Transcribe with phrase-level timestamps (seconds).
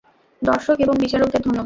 [0.41, 1.59] দর্শক এবং বিচারকদের ধন্যবাদ।